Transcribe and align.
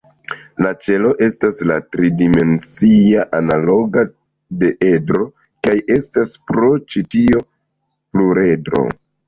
Ĉelo 0.85 1.09
estas 1.25 1.59
la 1.71 1.75
tri-dimensia 1.95 3.27
analoga 3.41 4.05
de 4.65 4.73
edro, 4.89 5.29
kaj 5.69 5.77
estas 5.99 6.35
pro 6.51 6.75
ĉi 6.91 7.07
tio 7.15 7.47
pluredro. 7.49 8.87